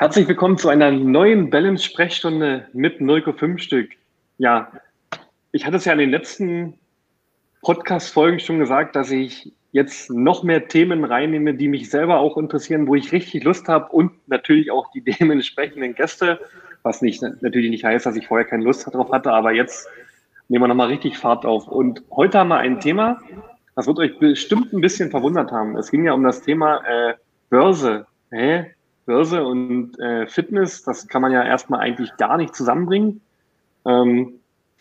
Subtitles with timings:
[0.00, 3.90] Herzlich willkommen zu einer neuen Balance-Sprechstunde mit Nurko 5 Stück.
[4.38, 4.70] Ja,
[5.50, 6.74] ich hatte es ja in den letzten
[7.62, 12.86] Podcast-Folgen schon gesagt, dass ich jetzt noch mehr Themen reinnehme, die mich selber auch interessieren,
[12.86, 16.38] wo ich richtig Lust habe und natürlich auch die dementsprechenden Gäste,
[16.84, 19.88] was nicht, natürlich nicht heißt, dass ich vorher keine Lust darauf hatte, aber jetzt
[20.46, 21.66] nehmen wir nochmal richtig Fahrt auf.
[21.66, 23.20] Und heute haben wir ein Thema,
[23.74, 25.76] das wird euch bestimmt ein bisschen verwundert haben.
[25.76, 27.14] Es ging ja um das Thema äh,
[27.50, 28.06] Börse.
[28.30, 28.76] Hä?
[29.08, 33.22] Börse und äh, Fitness, das kann man ja erstmal eigentlich gar nicht zusammenbringen.
[33.86, 34.34] Ähm,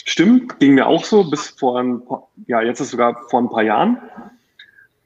[0.04, 3.50] stimmt, ging mir auch so bis vor ein paar, ja, jetzt ist sogar vor ein
[3.50, 3.98] paar Jahren.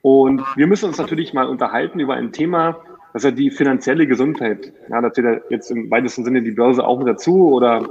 [0.02, 2.79] Und wir müssen uns natürlich mal unterhalten über ein Thema,
[3.13, 4.73] das ist ja die finanzielle Gesundheit.
[4.89, 7.88] Ja, da zählt jetzt im weitesten Sinne die Börse auch mit dazu oder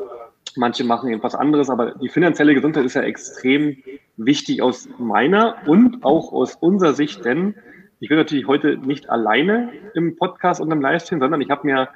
[0.57, 3.77] manche machen etwas anderes, aber die finanzielle Gesundheit ist ja extrem
[4.16, 7.55] wichtig aus meiner und auch aus unserer Sicht, denn
[8.01, 11.88] ich bin natürlich heute nicht alleine im Podcast und im Livestream, sondern ich habe mir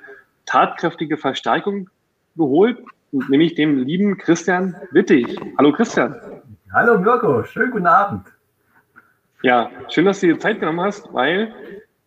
[0.44, 1.88] tatkräftige Verstärkung
[2.36, 2.78] geholt,
[3.10, 5.41] nämlich dem lieben Christian Wittig.
[5.56, 6.14] Hallo Christian.
[6.72, 8.27] Hallo Mirko, schönen guten Abend.
[9.42, 11.55] Ja, schön, dass du dir Zeit genommen hast, weil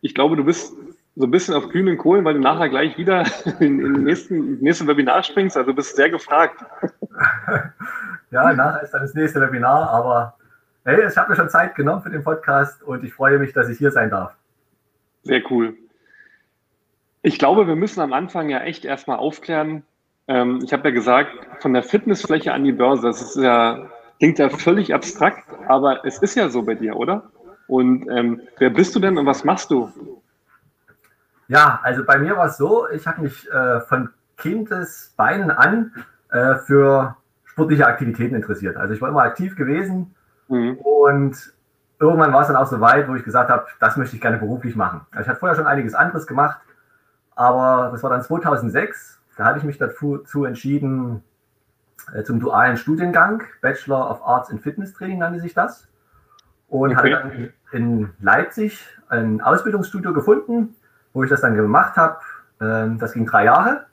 [0.00, 0.74] ich glaube, du bist
[1.16, 3.24] so ein bisschen auf glühenden Kohlen, weil du nachher gleich wieder
[3.58, 5.56] in, in den nächsten, nächsten Webinar springst.
[5.56, 6.64] Also du bist sehr gefragt.
[8.30, 10.37] ja, nachher ist dann das nächste Webinar, aber
[10.88, 13.68] Hey, ich habe mir schon Zeit genommen für den Podcast und ich freue mich, dass
[13.68, 14.32] ich hier sein darf.
[15.22, 15.76] Sehr cool.
[17.20, 19.82] Ich glaube, wir müssen am Anfang ja echt erstmal aufklären.
[20.28, 24.38] Ähm, ich habe ja gesagt, von der Fitnessfläche an die Börse, das ist ja, klingt
[24.38, 27.30] ja völlig abstrakt, aber es ist ja so bei dir, oder?
[27.66, 29.92] Und ähm, wer bist du denn und was machst du?
[31.48, 35.92] Ja, also bei mir war es so, ich habe mich äh, von Kindesbeinen an
[36.30, 38.78] äh, für sportliche Aktivitäten interessiert.
[38.78, 40.14] Also ich war immer aktiv gewesen,
[40.48, 40.76] Mhm.
[40.78, 41.52] Und
[42.00, 44.38] irgendwann war es dann auch so weit, wo ich gesagt habe, das möchte ich gerne
[44.38, 45.02] beruflich machen.
[45.10, 46.58] Also ich hatte vorher schon einiges anderes gemacht,
[47.34, 49.20] aber das war dann 2006.
[49.36, 51.22] Da hatte ich mich dazu entschieden,
[52.14, 55.88] äh, zum dualen Studiengang, Bachelor of Arts in Fitness Training nannte sich das.
[56.68, 57.14] Und okay.
[57.14, 60.74] hatte dann in Leipzig ein Ausbildungsstudio gefunden,
[61.12, 62.18] wo ich das dann gemacht habe.
[62.60, 63.86] Ähm, das ging drei Jahre.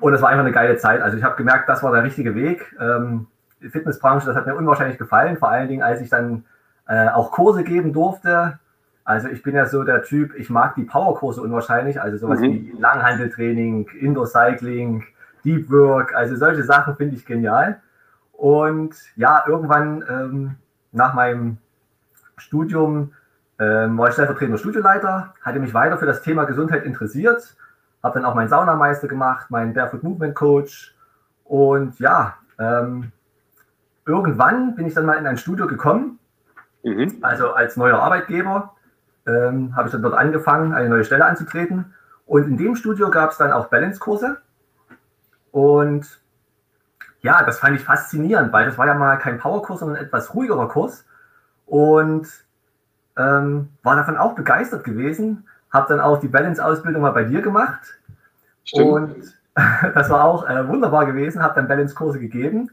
[0.00, 1.02] Und es war einfach eine geile Zeit.
[1.02, 2.74] Also ich habe gemerkt, das war der richtige Weg.
[3.60, 6.44] Fitnessbranche, das hat mir unwahrscheinlich gefallen, vor allen Dingen, als ich dann
[6.86, 8.58] äh, auch Kurse geben durfte.
[9.04, 12.44] Also ich bin ja so der Typ, ich mag die Powerkurse unwahrscheinlich, also sowas mhm.
[12.44, 15.04] wie Langhandeltraining, Indoor Cycling,
[15.44, 17.80] Deep Work, also solche Sachen finde ich genial.
[18.32, 20.56] Und ja, irgendwann ähm,
[20.92, 21.58] nach meinem
[22.36, 23.12] Studium
[23.58, 27.56] ähm, war ich stellvertretender Studioleiter, hatte mich weiter für das Thema Gesundheit interessiert,
[28.02, 30.94] habe dann auch meinen Saunameister gemacht, meinen Barefoot Movement Coach
[31.44, 33.10] und ja, ähm,
[34.08, 36.18] irgendwann bin ich dann mal in ein Studio gekommen,
[36.82, 37.18] mhm.
[37.20, 38.74] also als neuer Arbeitgeber,
[39.26, 41.94] ähm, habe ich dann dort angefangen, eine neue Stelle anzutreten.
[42.26, 44.38] Und in dem Studio gab es dann auch Balance-Kurse.
[45.52, 46.20] Und
[47.20, 50.34] ja, das fand ich faszinierend, weil das war ja mal kein Powerkurs, sondern ein etwas
[50.34, 51.04] ruhigerer Kurs.
[51.66, 52.28] Und
[53.16, 55.46] ähm, war davon auch begeistert gewesen.
[55.70, 57.98] Habe dann auch die Balance-Ausbildung mal bei dir gemacht.
[58.64, 58.90] Stimmt.
[58.90, 59.34] Und
[59.94, 61.42] das war auch äh, wunderbar gewesen.
[61.42, 62.70] Habe dann Balance-Kurse gegeben.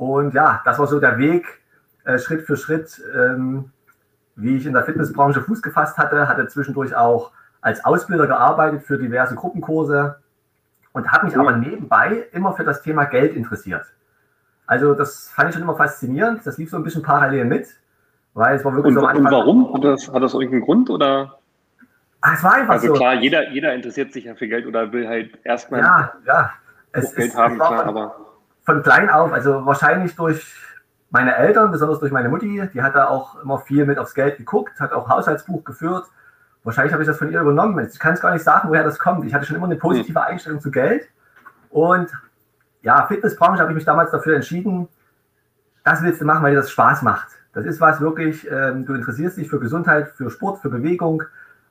[0.00, 1.60] Und ja, das war so der Weg,
[2.06, 3.70] äh, Schritt für Schritt, ähm,
[4.34, 8.96] wie ich in der Fitnessbranche Fuß gefasst hatte, hatte zwischendurch auch als Ausbilder gearbeitet für
[8.96, 10.16] diverse Gruppenkurse
[10.94, 13.84] und habe mich aber nebenbei immer für das Thema Geld interessiert.
[14.66, 16.46] Also das fand ich schon immer faszinierend.
[16.46, 17.68] Das lief so ein bisschen parallel mit,
[18.32, 19.06] weil es war wirklich und, so.
[19.06, 19.74] Und warum?
[19.74, 21.38] Hat das, hat das irgendeinen Grund oder?
[22.22, 22.94] Ach, es war einfach also so.
[22.94, 26.52] klar, jeder, jeder interessiert sich ja für Geld oder will halt erstmal ja, ja.
[26.92, 28.29] Es, Geld es, haben, klar, aber
[28.62, 30.54] von klein auf, also wahrscheinlich durch
[31.10, 34.38] meine Eltern, besonders durch meine Mutti, die hat da auch immer viel mit aufs Geld
[34.38, 36.06] geguckt, hat auch Haushaltsbuch geführt.
[36.62, 37.88] Wahrscheinlich habe ich das von ihr übernommen.
[37.90, 39.24] Ich kann es gar nicht sagen, woher das kommt.
[39.24, 41.08] Ich hatte schon immer eine positive Einstellung zu Geld.
[41.70, 42.10] Und
[42.82, 44.88] ja, Fitnessbranche habe ich mich damals dafür entschieden,
[45.84, 47.28] das willst du machen, weil dir das Spaß macht.
[47.52, 51.22] Das ist was wirklich, ähm, du interessierst dich für Gesundheit, für Sport, für Bewegung.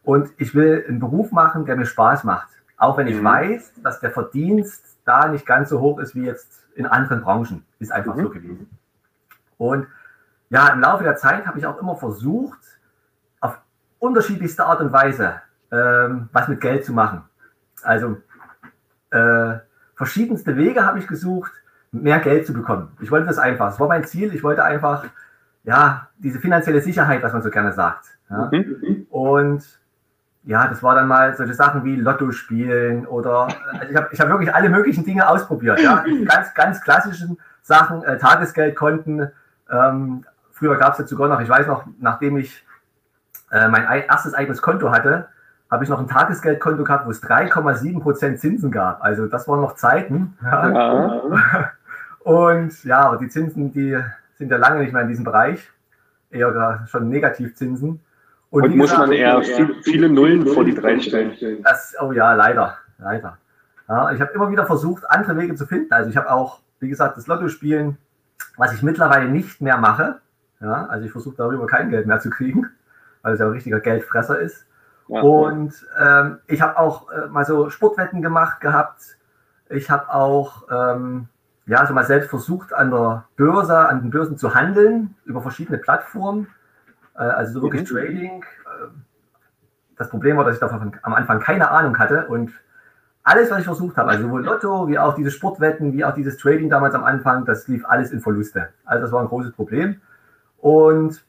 [0.04, 2.50] Und ich will einen Beruf machen, der mir Spaß macht.
[2.78, 3.26] Auch wenn ich mhm.
[3.26, 7.66] weiß, dass der Verdienst da nicht ganz so hoch ist wie jetzt in anderen Branchen.
[7.80, 8.24] Ist einfach mhm.
[8.24, 8.70] so gewesen.
[9.58, 9.88] Und
[10.50, 12.60] ja, im Laufe der Zeit habe ich auch immer versucht,
[13.40, 13.60] auf
[14.00, 15.42] unterschiedlichste Art und Weise
[15.72, 17.24] ähm, was mit Geld zu machen.
[17.84, 18.18] Also
[19.12, 19.58] äh,
[19.96, 21.52] verschiedenste Wege habe ich gesucht,
[21.92, 22.92] mehr Geld zu bekommen.
[23.02, 23.70] Ich wollte das einfach.
[23.70, 24.34] Das war mein Ziel.
[24.34, 25.06] Ich wollte einfach,
[25.64, 28.06] ja, diese finanzielle Sicherheit, was man so gerne sagt.
[28.30, 28.50] Ja?
[28.52, 29.08] Mhm.
[29.10, 29.80] Und
[30.44, 34.20] ja, das war dann mal solche Sachen wie Lotto spielen oder also ich habe ich
[34.20, 35.80] hab wirklich alle möglichen Dinge ausprobiert.
[35.82, 36.04] Ja.
[36.26, 39.32] Ganz, ganz klassischen Sachen, äh, Tagesgeldkonten.
[39.70, 42.66] Ähm, früher gab es jetzt sogar noch, ich weiß noch, nachdem ich
[43.52, 45.28] äh, mein erstes eigenes Konto hatte,
[45.70, 49.04] habe ich noch ein Tagesgeldkonto gehabt, wo es 3,7% Zinsen gab.
[49.04, 50.38] Also das waren noch Zeiten.
[50.42, 51.22] Ja.
[52.20, 53.98] Und ja, die Zinsen, die
[54.36, 55.72] sind ja lange nicht mehr in diesem Bereich.
[56.32, 58.02] Eher schon Negativzinsen.
[58.52, 61.34] Und, Und muss man eher viel, viele Nullen vor die drei stellen.
[61.64, 63.38] Das, oh ja, leider, leider.
[63.88, 65.92] Ja, ich habe immer wieder versucht, andere Wege zu finden.
[65.94, 67.98] Also ich habe auch, wie gesagt, das Lotto spielen,
[68.58, 70.20] was ich mittlerweile nicht mehr mache.
[70.62, 72.70] Ja, also ich versuche darüber kein Geld mehr zu kriegen,
[73.22, 74.66] weil es ja ein richtiger Geldfresser ist.
[75.08, 79.18] Ja, und ähm, ich habe auch äh, mal so Sportwetten gemacht gehabt.
[79.70, 81.28] Ich habe auch ähm,
[81.66, 85.78] ja, so mal selbst versucht, an der Börse, an den Börsen zu handeln, über verschiedene
[85.78, 86.48] Plattformen.
[87.20, 87.96] Äh, also so wirklich mhm.
[87.96, 88.42] Trading.
[88.42, 88.88] Äh,
[89.98, 92.52] das Problem war, dass ich davon am Anfang keine Ahnung hatte und
[93.24, 96.38] alles, was ich versucht habe, also sowohl Lotto, wie auch diese Sportwetten, wie auch dieses
[96.38, 98.70] Trading damals am Anfang, das lief alles in Verluste.
[98.86, 100.02] Also das war ein großes Problem.
[100.58, 101.22] Und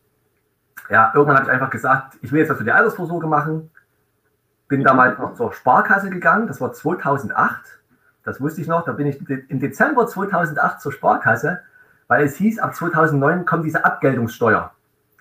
[0.89, 3.71] ja, irgendwann habe ich einfach gesagt, ich will jetzt was für die Altersvorsorge machen.
[4.69, 7.81] Bin damals noch zur Sparkasse gegangen, das war 2008.
[8.23, 9.21] Das wusste ich noch, da bin ich
[9.51, 11.61] im Dezember 2008 zur Sparkasse,
[12.07, 14.73] weil es hieß, ab 2009 kommt diese Abgeltungssteuer.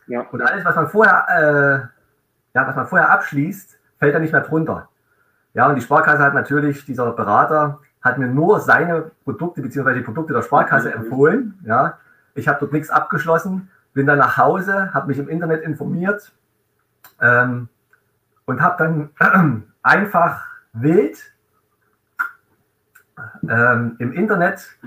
[0.10, 0.22] Ja.
[0.32, 4.42] Und alles, was man vorher, äh, ja, was man vorher abschließt, fällt dann nicht mehr
[4.42, 4.90] drunter.
[5.54, 9.94] Ja, und die Sparkasse hat natürlich, dieser Berater hat mir nur seine Produkte bzw.
[9.94, 11.58] die Produkte der Sparkasse empfohlen.
[11.64, 11.98] Ja,
[12.36, 16.32] ich habe dort nichts abgeschlossen bin dann nach Hause, habe mich im Internet informiert
[17.22, 17.70] ähm,
[18.46, 21.18] und habe dann einfach wild
[23.48, 24.78] ähm, im Internet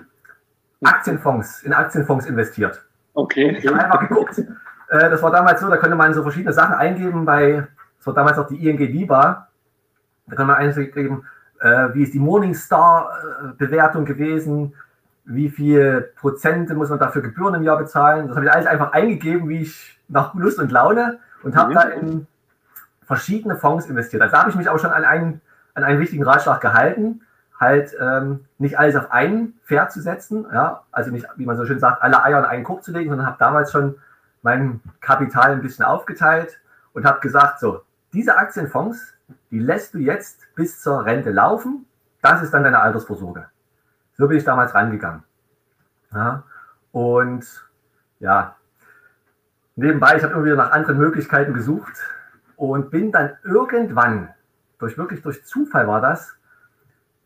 [0.83, 2.85] Aktienfonds, in Aktienfonds investiert.
[3.15, 3.57] Okay.
[3.59, 4.43] Ich habe einfach geguckt.
[4.93, 7.67] Äh, das war damals so, da konnte man so verschiedene Sachen eingeben bei,
[7.97, 9.49] das war damals auch die ING DIBA.
[10.27, 11.25] Da kann man eingeben,
[11.61, 14.75] äh, wie ist die Morningstar-Bewertung gewesen,
[15.25, 18.29] wie viel Prozente muss man dafür Gebühren im Jahr bezahlen.
[18.29, 21.75] Das habe ich alles einfach eingegeben, wie ich nach Lust und Laune und habe mhm.
[21.75, 22.27] da in
[23.03, 24.21] verschiedene Fonds investiert.
[24.21, 25.41] Also da habe ich mich auch schon an einen,
[25.73, 27.23] an einen wichtigen Ratschlag gehalten,
[27.59, 31.65] halt ähm, nicht alles auf einen Pferd zu setzen, ja, also nicht, wie man so
[31.65, 33.95] schön sagt, alle Eier in einen Korb zu legen, sondern habe damals schon
[34.43, 36.61] mein Kapital ein bisschen aufgeteilt
[36.93, 39.15] und habe gesagt, so, diese Aktienfonds,
[39.51, 41.87] die lässt du jetzt bis zur Rente laufen,
[42.21, 43.47] das ist dann deine Altersvorsorge.
[44.15, 45.25] So bin ich damals rangegangen.
[46.13, 46.43] Ja,
[46.91, 47.47] und
[48.21, 48.57] ja,
[49.77, 51.95] nebenbei, ich habe immer wieder nach anderen Möglichkeiten gesucht
[52.57, 54.35] und bin dann irgendwann,
[54.79, 56.37] durch wirklich durch Zufall war das,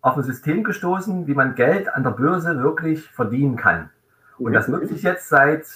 [0.02, 3.90] auf ein System gestoßen, wie man Geld an der Börse wirklich verdienen kann.
[4.38, 5.66] Und das nutze ich jetzt seit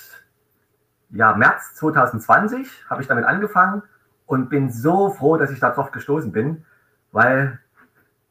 [1.12, 3.82] ja, März 2020, habe ich damit angefangen
[4.26, 6.64] und bin so froh, dass ich darauf gestoßen bin,
[7.12, 7.58] weil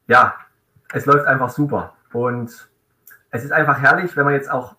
[0.08, 0.36] ja,
[0.94, 1.94] es läuft einfach super.
[2.14, 2.70] Und
[3.32, 4.76] es ist einfach herrlich, wenn man jetzt auch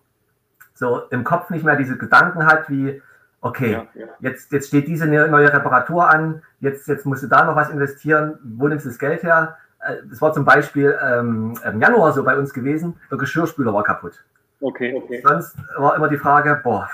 [0.73, 3.01] so im Kopf nicht mehr diese Gedanken hat, wie,
[3.39, 4.07] okay, ja, ja.
[4.19, 7.69] Jetzt, jetzt steht diese ne-, neue Reparatur an, jetzt, jetzt musst du da noch was
[7.69, 9.57] investieren, wo nimmst du das Geld her?
[9.81, 13.83] Äh, das war zum Beispiel ähm, im Januar so bei uns gewesen, der Geschirrspüler war
[13.83, 14.23] kaputt.
[14.59, 15.21] Okay, okay.
[15.23, 16.89] Sonst war immer die Frage, boah,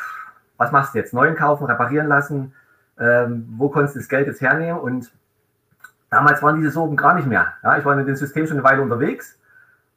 [0.57, 1.13] was machst du jetzt?
[1.13, 2.53] Neuen kaufen, reparieren lassen?
[2.99, 4.79] Ähm, wo konntest du das Geld jetzt hernehmen?
[4.79, 5.11] Und
[6.09, 7.53] damals waren diese Sorgen gar nicht mehr.
[7.63, 9.37] Ja, ich war in dem System schon eine Weile unterwegs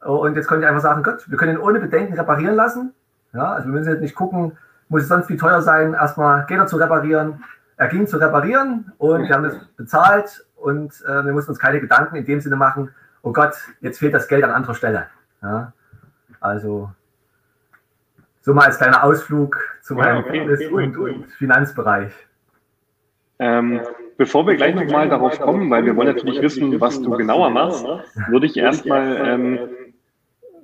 [0.00, 2.94] und jetzt konnte ich einfach sagen, Gott, wir können ihn ohne Bedenken reparieren lassen.
[3.32, 4.56] Ja, also wir müssen jetzt nicht gucken,
[4.88, 7.44] muss es sonst viel teuer sein, erstmal geht er zu reparieren.
[7.76, 11.80] Er ging zu reparieren und wir haben das bezahlt und äh, wir mussten uns keine
[11.80, 12.90] Gedanken in dem Sinne machen,
[13.22, 15.06] oh Gott, jetzt fehlt das Geld an anderer Stelle.
[15.42, 15.72] Ja,
[16.40, 16.90] also
[18.40, 22.12] so mal als kleiner Ausflug zu meinem ja, okay, okay, und, und, Finanzbereich.
[23.38, 23.80] Ähm,
[24.16, 27.84] bevor wir gleich nochmal darauf kommen, weil wir wollen natürlich wissen, was du genauer machst,
[28.28, 29.58] würde ich erstmal ähm,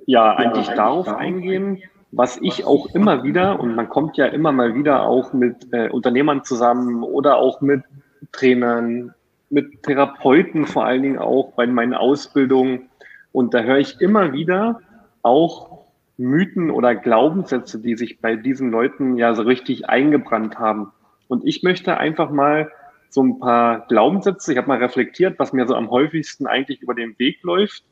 [0.05, 1.81] ja eigentlich darauf eingehen,
[2.11, 5.89] was ich auch immer wieder, und man kommt ja immer mal wieder auch mit äh,
[5.89, 7.83] Unternehmern zusammen oder auch mit
[8.31, 9.13] Trainern,
[9.49, 12.89] mit Therapeuten vor allen Dingen auch bei meinen Ausbildungen.
[13.31, 14.81] Und da höre ich immer wieder
[15.21, 15.76] auch
[16.17, 20.91] Mythen oder Glaubenssätze, die sich bei diesen Leuten ja so richtig eingebrannt haben.
[21.27, 22.71] Und ich möchte einfach mal
[23.09, 26.93] so ein paar Glaubenssätze, ich habe mal reflektiert, was mir so am häufigsten eigentlich über
[26.93, 27.83] den Weg läuft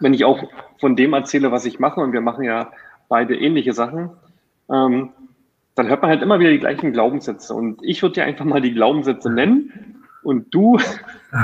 [0.00, 0.42] wenn ich auch
[0.78, 2.70] von dem erzähle, was ich mache, und wir machen ja
[3.08, 4.10] beide ähnliche Sachen,
[4.70, 5.10] ähm,
[5.74, 7.54] dann hört man halt immer wieder die gleichen Glaubenssätze.
[7.54, 10.78] Und ich würde dir einfach mal die Glaubenssätze nennen und du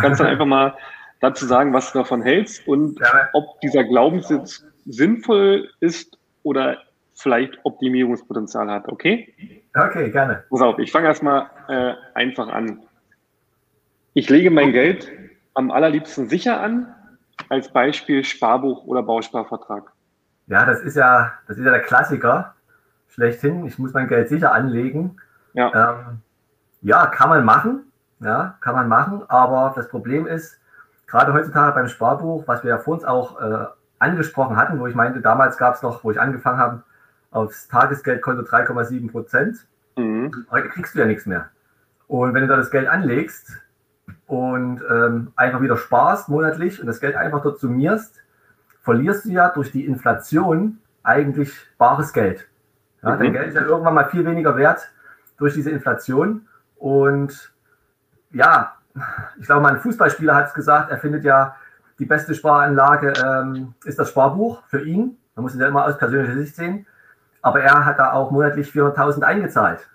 [0.01, 0.75] kannst dann einfach mal
[1.21, 3.01] dazu sagen, was du davon hältst und
[3.33, 6.79] ob dieser Glaubenssatz sinnvoll ist oder
[7.15, 9.35] vielleicht Optimierungspotenzial hat, okay?
[9.75, 10.45] Okay, gerne.
[10.51, 12.83] Pass auf, ich fange erstmal äh, einfach an.
[14.15, 15.11] Ich lege mein Geld
[15.55, 16.95] am allerliebsten sicher an
[17.49, 19.93] als Beispiel Sparbuch oder Bausparvertrag?
[20.47, 22.55] Ja, das ist ja, das ist ja der Klassiker
[23.09, 23.67] schlechthin.
[23.67, 25.17] Ich muss mein Geld sicher anlegen.
[25.55, 26.19] Ja, ähm,
[26.81, 27.93] ja kann man machen.
[28.21, 30.59] ja, kann man machen, aber das Problem ist,
[31.07, 33.67] gerade heutzutage beim Sparbuch, was wir ja vor uns auch äh,
[34.02, 36.82] angesprochen hatten, wo ich meinte, damals gab es noch, wo ich angefangen habe,
[37.30, 39.66] aufs Tagesgeldkonto 3,7 Prozent.
[39.97, 40.47] Mhm.
[40.50, 41.49] Heute kriegst du ja nichts mehr.
[42.09, 43.59] Und wenn du da das Geld anlegst
[44.26, 48.23] und ähm, einfach wieder sparst monatlich und das Geld einfach dort summierst,
[48.82, 52.47] verlierst du ja durch die Inflation eigentlich bares Geld.
[53.02, 53.21] Ja, mhm.
[53.21, 54.90] Dein Geld ist ja irgendwann mal viel weniger wert
[55.38, 56.47] durch diese Inflation.
[56.76, 57.52] Und
[58.30, 58.76] ja,
[59.38, 61.56] ich glaube, mein Fußballspieler hat es gesagt, er findet ja,
[62.02, 65.16] die beste Sparanlage ähm, ist das Sparbuch für ihn.
[65.37, 66.85] Man muss es ja immer aus persönlicher Sicht sehen.
[67.42, 69.88] Aber er hat da auch monatlich 400.000 eingezahlt.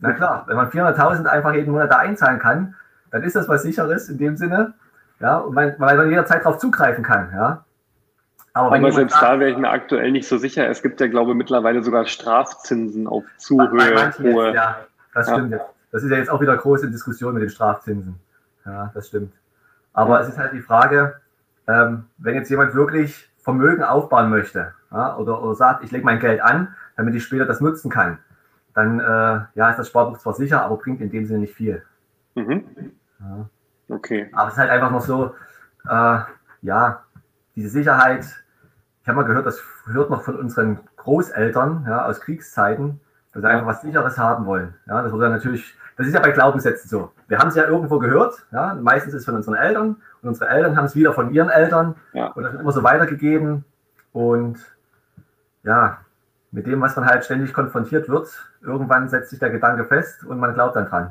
[0.00, 2.74] Na klar, wenn man 400.000 einfach jeden Monat da einzahlen kann,
[3.12, 4.74] dann ist das was Sicheres in dem Sinne.
[5.20, 7.30] Ja, weil man jederzeit darauf zugreifen kann.
[7.32, 7.64] Ja.
[8.52, 10.68] Aber, Aber selbst da wäre ich mir aktuell nicht so sicher.
[10.68, 14.52] Es gibt ja, glaube ich, mittlerweile sogar Strafzinsen auf zu hohe.
[14.52, 14.78] Ja,
[15.14, 15.52] das stimmt.
[15.52, 15.60] Ja.
[15.92, 18.16] Das ist ja jetzt auch wieder große Diskussion mit den Strafzinsen.
[18.66, 19.32] Ja, das stimmt.
[19.92, 20.22] Aber ja.
[20.22, 21.20] es ist halt die Frage,
[21.66, 26.20] ähm, wenn jetzt jemand wirklich Vermögen aufbauen möchte ja, oder, oder sagt, ich lege mein
[26.20, 28.18] Geld an, damit ich später das nutzen kann,
[28.74, 31.82] dann äh, ja, ist das Sparbuch zwar sicher, aber bringt in dem Sinne nicht viel.
[32.34, 32.64] Mhm.
[33.20, 33.48] Ja.
[33.88, 34.30] Okay.
[34.32, 35.34] Aber es ist halt einfach noch so,
[35.88, 36.18] äh,
[36.62, 37.02] ja,
[37.54, 38.24] diese Sicherheit.
[39.02, 43.00] Ich habe mal gehört, das hört noch von unseren Großeltern ja, aus Kriegszeiten,
[43.32, 44.74] dass sie einfach was Sicheres haben wollen.
[44.86, 47.12] Ja, das wurde natürlich, das ist ja bei Glaubenssätzen so.
[47.28, 50.50] Wir haben es ja irgendwo gehört, ja, meistens ist es von unseren Eltern und unsere
[50.50, 52.28] Eltern haben es wieder von ihren Eltern ja.
[52.28, 53.64] und das wird immer so weitergegeben.
[54.12, 54.58] Und
[55.62, 55.98] ja,
[56.50, 58.28] mit dem, was man halt ständig konfrontiert wird,
[58.62, 61.10] irgendwann setzt sich der Gedanke fest und man glaubt dann dran.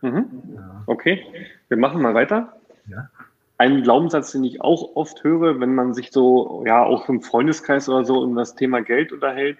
[0.00, 0.26] Mhm.
[0.54, 0.82] Ja.
[0.86, 1.24] Okay,
[1.68, 2.52] wir machen mal weiter.
[2.86, 3.08] Ja.
[3.56, 7.88] Ein Glaubenssatz, den ich auch oft höre, wenn man sich so, ja, auch im Freundeskreis
[7.88, 9.58] oder so um das Thema Geld unterhält,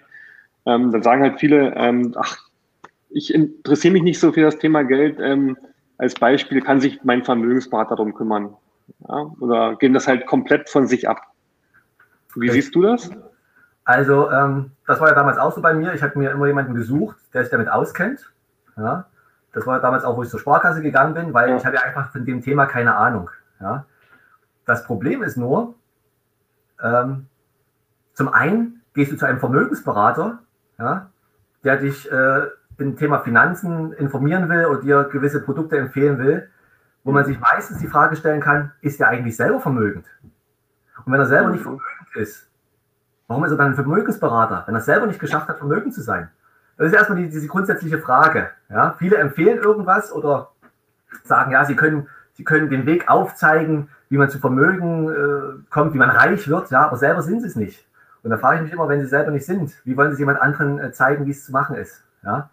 [0.65, 2.48] ähm, dann sagen halt viele, ähm, ach,
[3.09, 5.19] ich interessiere mich nicht so für das Thema Geld.
[5.19, 5.57] Ähm,
[5.97, 8.55] als Beispiel kann sich mein Vermögensberater darum kümmern.
[9.07, 9.31] Ja?
[9.39, 11.21] Oder gehen das halt komplett von sich ab.
[12.35, 12.61] Wie okay.
[12.61, 13.09] siehst du das?
[13.83, 15.93] Also, ähm, das war ja damals auch so bei mir.
[15.93, 18.31] Ich habe mir immer jemanden gesucht, der sich damit auskennt.
[18.77, 19.07] Ja?
[19.51, 21.57] Das war ja damals auch, wo ich zur Sparkasse gegangen bin, weil ja.
[21.57, 23.31] ich habe ja einfach von dem Thema keine Ahnung.
[23.59, 23.85] Ja?
[24.65, 25.73] Das Problem ist nur,
[26.83, 27.25] ähm,
[28.13, 30.39] zum einen gehst du zu einem Vermögensberater,
[30.77, 31.09] ja,
[31.63, 32.47] der dich äh,
[32.79, 36.49] im Thema Finanzen informieren will oder dir gewisse Produkte empfehlen will,
[37.03, 40.05] wo man sich meistens die Frage stellen kann, ist er eigentlich selber vermögend?
[41.05, 42.49] Und wenn er selber nicht vermögend ist,
[43.29, 46.29] Warum ist er dann ein Vermögensberater, wenn er selber nicht geschafft hat, vermögend zu sein?
[46.77, 48.49] Das ist erstmal die, diese grundsätzliche Frage.
[48.69, 48.95] Ja?
[48.97, 50.49] Viele empfehlen irgendwas oder
[51.25, 55.93] sagen, ja, sie können, sie können den Weg aufzeigen, wie man zu Vermögen äh, kommt,
[55.93, 57.87] wie man reich wird, ja, aber selber sind sie es nicht.
[58.23, 60.41] Und da frage ich mich immer, wenn sie selber nicht sind, wie wollen sie jemand
[60.41, 62.03] anderen äh, zeigen, wie es zu machen ist?
[62.23, 62.49] Ja?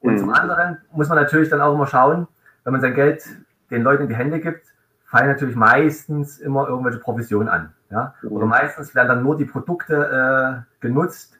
[0.00, 0.18] Und mhm.
[0.18, 2.28] zum anderen muss man natürlich dann auch immer schauen,
[2.64, 3.24] wenn man sein Geld
[3.70, 4.66] den Leuten in die Hände gibt,
[5.04, 7.72] fallen natürlich meistens immer irgendwelche Provisionen an.
[7.90, 8.14] Ja?
[8.28, 11.38] Oder meistens werden dann nur die Produkte äh, genutzt,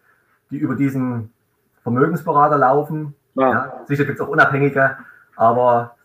[0.50, 1.32] die über diesen
[1.82, 3.14] Vermögensberater laufen.
[3.34, 3.50] Ja.
[3.50, 3.72] Ja?
[3.86, 4.96] Sicher gibt es auch Unabhängige,
[5.36, 5.96] aber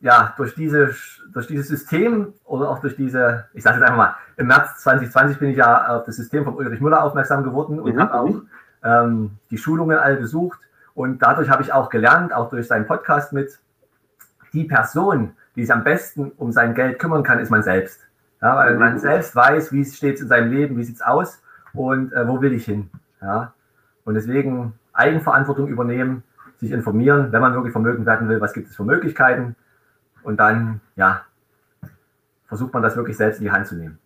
[0.00, 0.94] ja, durch, diese,
[1.32, 5.38] durch dieses System oder auch durch diese, ich sage jetzt einfach mal, im März 2020
[5.38, 8.00] bin ich ja auf das System von Ulrich Müller aufmerksam geworden und mhm.
[8.00, 8.34] habe auch
[8.82, 10.58] ähm, die Schulungen alle besucht.
[10.94, 13.58] Und dadurch habe ich auch gelernt, auch durch seinen Podcast mit,
[14.52, 18.00] die Person, die sich am besten um sein Geld kümmern kann, ist man selbst.
[18.42, 21.42] Ja, weil man selbst weiß, wie es steht in seinem Leben, wie sieht es aus
[21.74, 22.90] und äh, wo will ich hin.
[23.20, 23.52] Ja?
[24.04, 26.22] Und deswegen Eigenverantwortung übernehmen,
[26.58, 29.56] sich informieren, wenn man wirklich vermögend werden will, was gibt es für Möglichkeiten
[30.22, 31.22] und dann, ja,
[32.48, 33.98] versucht man das wirklich selbst in die Hand zu nehmen.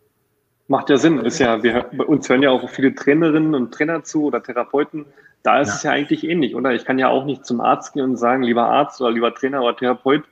[0.67, 1.19] Macht ja Sinn.
[1.21, 5.05] Ist ja, wir, uns hören ja auch viele Trainerinnen und Trainer zu oder Therapeuten.
[5.43, 5.75] Da ist ja.
[5.75, 6.73] es ja eigentlich ähnlich, oder?
[6.73, 9.63] Ich kann ja auch nicht zum Arzt gehen und sagen, lieber Arzt oder lieber Trainer
[9.63, 10.25] oder Therapeut,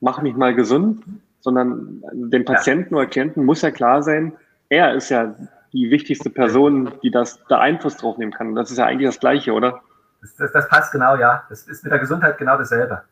[0.00, 1.02] mach mich mal gesund,
[1.40, 3.00] sondern dem Patienten ja.
[3.00, 4.32] oder Klienten muss ja klar sein,
[4.68, 5.34] er ist ja
[5.72, 8.54] die wichtigste Person, die das da Einfluss drauf nehmen kann.
[8.54, 9.80] Das ist ja eigentlich das Gleiche, oder?
[10.20, 11.44] Das, das, das passt genau, ja.
[11.48, 13.02] Das ist mit der Gesundheit genau dasselbe.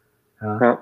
[0.41, 0.61] Ja.
[0.61, 0.79] Ja.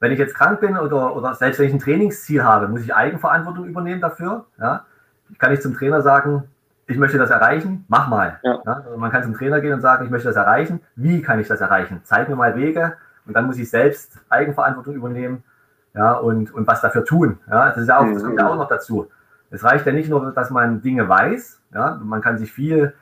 [0.00, 2.94] Wenn ich jetzt krank bin oder, oder selbst wenn ich ein Trainingsziel habe, muss ich
[2.94, 4.46] Eigenverantwortung übernehmen dafür.
[4.58, 4.84] Ja.
[5.30, 6.44] Ich kann nicht zum Trainer sagen,
[6.86, 8.38] ich möchte das erreichen, mach mal.
[8.42, 8.60] Ja.
[8.64, 10.80] Also man kann zum Trainer gehen und sagen, ich möchte das erreichen.
[10.96, 12.00] Wie kann ich das erreichen?
[12.04, 12.94] Zeig mir mal Wege
[13.26, 15.42] und dann muss ich selbst Eigenverantwortung übernehmen
[15.94, 17.38] ja, und, und was dafür tun.
[17.50, 19.08] Ja, das, ist ja auch, das kommt ja auch noch dazu.
[19.50, 22.92] Es reicht ja nicht nur, dass man Dinge weiß, ja, man kann sich viel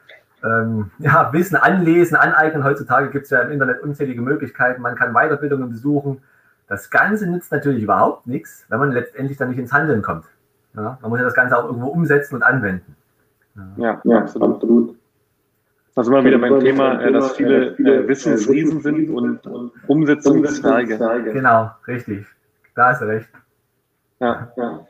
[0.45, 2.65] ähm, ja, Wissen anlesen, aneignen.
[2.65, 6.23] Heutzutage gibt es ja im Internet unzählige Möglichkeiten, man kann Weiterbildungen besuchen.
[6.69, 10.27] Das Ganze nützt natürlich überhaupt nichts, wenn man letztendlich dann nicht ins Handeln kommt.
[10.75, 12.97] Ja, man muss ja das Ganze auch irgendwo umsetzen und anwenden.
[13.77, 14.97] Ja, ja absolut.
[15.95, 19.41] Also immer wieder beim Thema, äh, dass viele äh, Wissensriesen sind und
[19.89, 20.99] Umsetzungszweige.
[21.33, 22.27] Genau, richtig.
[22.75, 23.29] Da hast du recht.
[24.21, 24.87] Ja, ja.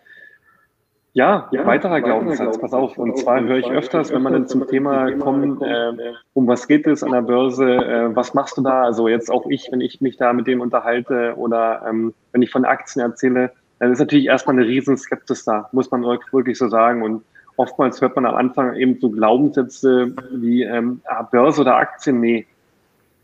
[1.15, 2.97] Ja, ja weiterer Glaubenssatz, pass auf.
[2.97, 5.93] Und zwar höre ich öfters, wenn man dann zum Thema kommt, äh,
[6.33, 8.83] um was geht es an der Börse, äh, was machst du da?
[8.85, 12.51] Also jetzt auch ich, wenn ich mich da mit dem unterhalte oder ähm, wenn ich
[12.51, 16.69] von Aktien erzähle, dann ist natürlich erstmal eine riesen Skepsis da, muss man wirklich so
[16.69, 17.03] sagen.
[17.03, 17.25] Und
[17.57, 22.47] oftmals hört man am Anfang eben so Glaubenssätze wie ähm, ah, Börse oder Aktien, nee,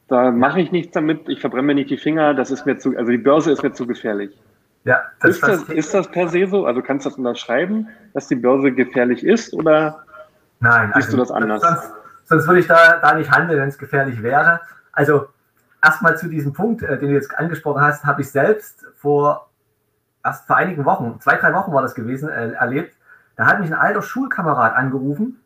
[0.08, 2.96] da mache ich nichts damit, ich verbrenne mir nicht die Finger, das ist mir zu,
[2.96, 4.36] also die Börse ist mir zu gefährlich.
[4.82, 6.66] Ja, das ist, das, ist das per se so?
[6.66, 10.02] Also kannst du das unterschreiben, dass die Börse gefährlich ist oder
[10.58, 11.62] Nein, siehst also, du das anders?
[11.62, 11.92] Sonst,
[12.24, 14.60] sonst würde ich da, da nicht handeln, wenn es gefährlich wäre.
[14.90, 15.26] Also
[15.84, 19.47] erstmal zu diesem Punkt, äh, den du jetzt angesprochen hast, habe ich selbst vor
[20.25, 22.94] erst vor einigen Wochen, zwei, drei Wochen war das gewesen, äh, erlebt.
[23.37, 25.40] Da hat mich ein alter Schulkamerad angerufen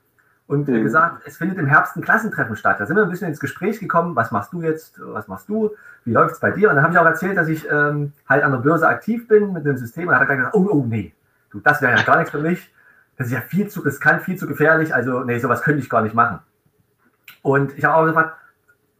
[0.46, 0.82] und mhm.
[0.82, 2.80] gesagt, es findet im Herbst ein Klassentreffen statt.
[2.80, 5.70] Da sind wir ein bisschen ins Gespräch gekommen, was machst du jetzt, was machst du,
[6.04, 6.70] wie läuft es bei dir?
[6.70, 9.52] Und dann habe ich auch erzählt, dass ich ähm, halt an der Börse aktiv bin
[9.52, 10.08] mit dem System.
[10.08, 11.12] Und dann hat er gesagt, oh, oh, nee,
[11.50, 12.72] du, das wäre ja gar nichts für mich.
[13.16, 14.94] Das ist ja viel zu riskant, viel zu gefährlich.
[14.94, 16.40] Also, nee, sowas könnte ich gar nicht machen.
[17.42, 18.36] Und ich habe auch gefragt,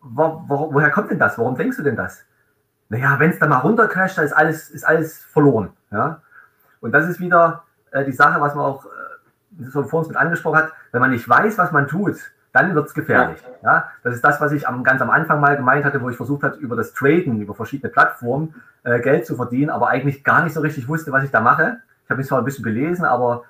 [0.01, 1.39] wo, wo, woher kommt denn das?
[1.39, 2.25] Warum denkst du denn das?
[2.93, 5.71] Naja, wenn es da mal runtercrasht, dann ist alles, ist alles verloren.
[5.91, 6.21] Ja?
[6.83, 10.19] Und das ist wieder äh, die Sache, was man auch äh, so vor uns mit
[10.19, 12.17] angesprochen hat, wenn man nicht weiß, was man tut,
[12.53, 13.43] dann wird es gefährlich.
[13.63, 13.73] Ja.
[13.73, 13.89] ja.
[14.03, 16.43] Das ist das, was ich am, ganz am Anfang mal gemeint hatte, wo ich versucht
[16.43, 20.53] habe, über das Traden, über verschiedene Plattformen äh, Geld zu verdienen, aber eigentlich gar nicht
[20.53, 21.79] so richtig wusste, was ich da mache.
[22.05, 23.45] Ich habe mich zwar ein bisschen belesen, aber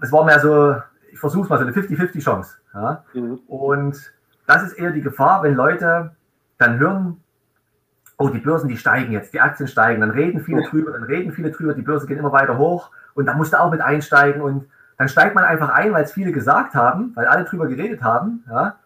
[0.00, 0.76] es war mehr so,
[1.10, 2.58] ich versuche es mal so eine 50-50 Chance.
[2.72, 3.02] Ja.
[3.14, 3.40] Mhm.
[3.48, 4.12] Und
[4.46, 6.12] das ist eher die Gefahr, wenn Leute
[6.56, 7.20] dann hören,
[8.18, 10.68] oh, die Börsen, die steigen jetzt, die Aktien steigen, dann reden viele ja.
[10.68, 13.60] drüber, dann reden viele drüber, die Börse geht immer weiter hoch und da musst du
[13.60, 14.66] auch mit einsteigen und
[14.98, 18.44] dann steigt man einfach ein, weil es viele gesagt haben, weil alle drüber geredet haben,
[18.50, 18.76] ja.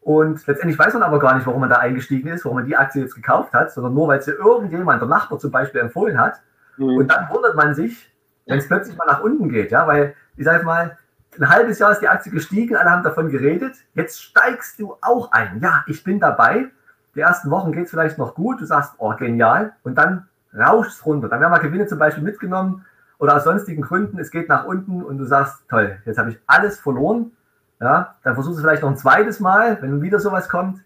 [0.00, 2.76] Und letztendlich weiß man aber gar nicht, warum man da eingestiegen ist, warum man die
[2.76, 6.18] Aktie jetzt gekauft hat, sondern nur, weil es ja irgendjemand, der Nachbar zum Beispiel, empfohlen
[6.18, 6.40] hat.
[6.78, 6.96] Mhm.
[6.96, 8.10] Und dann wundert man sich,
[8.46, 10.96] wenn es plötzlich mal nach unten geht, ja, weil, ich sage mal,
[11.38, 15.30] ein halbes Jahr ist die Aktie gestiegen, alle haben davon geredet, jetzt steigst du auch
[15.32, 15.60] ein.
[15.62, 16.70] Ja, ich bin dabei.
[17.18, 20.92] Die ersten Wochen geht es vielleicht noch gut, du sagst, oh, genial, und dann rauscht
[20.92, 21.28] es runter.
[21.28, 22.86] Dann werden mal Gewinne zum Beispiel mitgenommen,
[23.18, 26.38] oder aus sonstigen Gründen, es geht nach unten und du sagst, toll, jetzt habe ich
[26.46, 27.32] alles verloren.
[27.80, 30.78] Ja, dann versuchst du vielleicht noch ein zweites Mal, wenn wieder sowas kommt.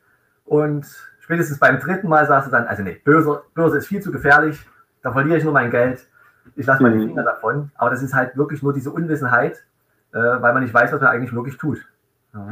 [0.46, 0.86] Und
[1.20, 4.66] spätestens beim dritten Mal sagst du dann, also nee, Börse, Börse ist viel zu gefährlich,
[5.02, 6.08] da verliere ich nur mein Geld,
[6.56, 7.08] ich lasse meine mhm.
[7.08, 7.70] Finger davon.
[7.74, 9.62] Aber das ist halt wirklich nur diese Unwissenheit,
[10.14, 11.86] äh, weil man nicht weiß, was man eigentlich wirklich tut.
[12.32, 12.48] Ja.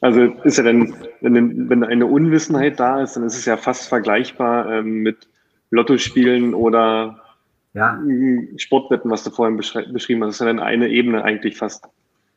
[0.00, 3.88] Also ist ja dann, wenn, wenn eine Unwissenheit da ist, dann ist es ja fast
[3.88, 5.28] vergleichbar ähm, mit
[5.70, 7.20] Lottospielen oder
[7.72, 7.98] ja.
[8.56, 11.88] Sportwetten, was du vorhin beschrieben hast, ist ja dann eine Ebene eigentlich fast.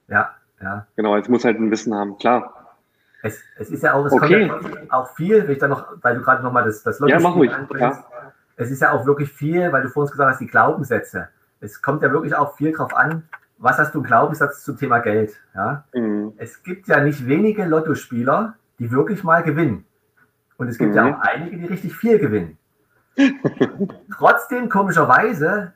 [0.07, 0.87] Ja, ja.
[0.95, 2.75] Genau, jetzt muss halt ein Wissen haben, klar.
[3.23, 4.47] Es, es ist ja auch, es okay.
[4.47, 7.35] kommt auch viel, wenn ich dann noch, weil du gerade nochmal das, das Ja, mach
[7.35, 7.51] ruhig.
[7.79, 8.05] Ja.
[8.55, 11.29] Es ist ja auch wirklich viel, weil du vor uns gesagt hast, die Glaubenssätze.
[11.59, 13.23] Es kommt ja wirklich auch viel drauf an,
[13.57, 15.35] was hast du Glaubenssatz zum Thema Geld.
[15.55, 15.83] Ja?
[15.93, 16.33] Mhm.
[16.37, 19.85] Es gibt ja nicht wenige Lottospieler, die wirklich mal gewinnen.
[20.57, 20.97] Und es gibt mhm.
[20.97, 22.57] ja auch einige, die richtig viel gewinnen.
[24.17, 25.73] Trotzdem, komischerweise,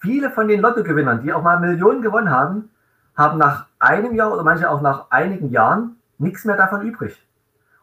[0.00, 2.70] viele von den Lottogewinnern, die auch mal Millionen gewonnen haben,
[3.16, 7.26] haben nach einem Jahr oder manche auch nach einigen Jahren nichts mehr davon übrig.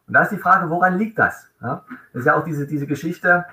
[0.07, 1.49] Und da ist die Frage, woran liegt das?
[1.61, 3.45] Ja, das ist ja auch diese, diese Geschichte,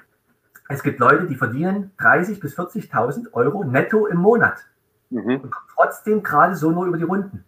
[0.68, 4.69] es gibt Leute, die verdienen 30.000 bis 40.000 Euro netto im Monat
[5.11, 5.40] mhm.
[5.40, 7.44] und trotzdem gerade so nur über die Runden.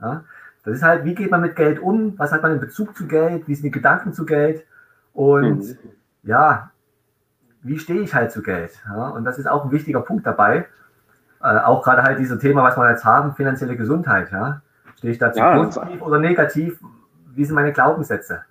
[0.00, 0.24] Ja,
[0.64, 2.18] das ist halt, wie geht man mit Geld um?
[2.18, 3.48] Was hat man in Bezug zu Geld?
[3.48, 4.64] Wie sind die Gedanken zu Geld?
[5.12, 5.76] Und mhm.
[6.22, 6.70] ja,
[7.62, 8.72] wie stehe ich halt zu Geld?
[8.86, 9.08] Ja?
[9.08, 10.66] Und das ist auch ein wichtiger Punkt dabei.
[11.42, 14.30] Äh, auch gerade halt dieses Thema, was wir jetzt haben, finanzielle Gesundheit.
[14.30, 14.62] Ja?
[14.98, 16.78] Stehe ich dazu ja, positiv oder negativ?
[17.34, 18.42] Wie sind meine Glaubenssätze?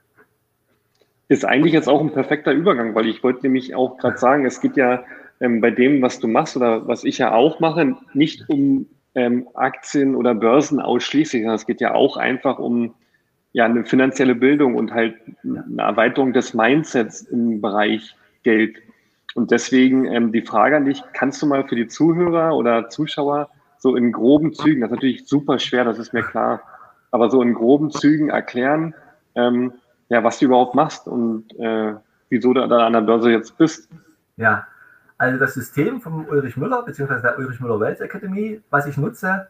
[1.29, 4.59] Ist eigentlich jetzt auch ein perfekter Übergang, weil ich wollte nämlich auch gerade sagen, es
[4.59, 5.03] geht ja
[5.41, 9.47] ähm, bei dem, was du machst oder was ich ja auch mache, nicht um ähm,
[9.55, 12.93] Aktien oder Börsen ausschließlich, sondern es geht ja auch einfach um
[13.51, 18.77] ja, eine finanzielle Bildung und halt eine Erweiterung des Mindsets im Bereich Geld.
[19.33, 23.49] Und deswegen ähm, die Frage an dich, kannst du mal für die Zuhörer oder Zuschauer
[23.77, 26.61] so in groben Zügen, das ist natürlich super schwer, das ist mir klar,
[27.09, 28.93] aber so in groben Zügen erklären,
[29.33, 29.73] ähm,
[30.09, 31.95] ja, was du überhaupt machst und äh,
[32.29, 33.89] wieso du da an der Börse jetzt bist.
[34.37, 34.67] Ja,
[35.21, 39.47] also das System vom Ulrich Müller, beziehungsweise der Ulrich Müller Wealth Academy, was ich nutze,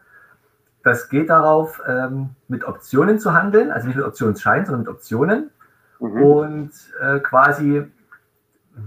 [0.82, 5.50] das geht darauf, ähm, mit Optionen zu handeln, also nicht mit Optionsschein, sondern mit Optionen.
[5.98, 6.22] Mhm.
[6.22, 7.90] Und äh, quasi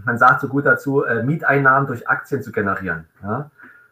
[0.04, 3.06] man sagt so gut dazu, äh, Mieteinnahmen durch Aktien zu generieren.
[3.24, 3.50] Ja?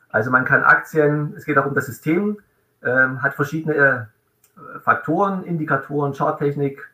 [0.09, 2.37] Also man kann Aktien, es geht auch um das System,
[2.81, 6.91] äh, hat verschiedene äh, Faktoren, Indikatoren, Charttechnik,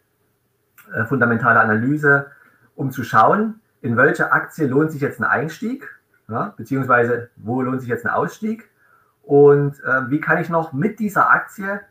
[0.93, 2.27] äh, fundamentale Analyse
[2.77, 5.87] um zu schauen, in welche Aktie lohnt sich jetzt ein Einstieg,
[6.27, 8.69] ja, beziehungsweise wo lohnt sich jetzt ein Ausstieg
[9.23, 11.81] und äh, wie kann ich noch mit dieser Aktie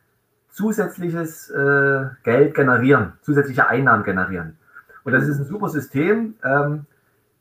[0.50, 4.58] zusätzliches äh, Geld generieren, zusätzliche Einnahmen generieren.
[5.04, 6.86] Und das ist ein super System, ähm,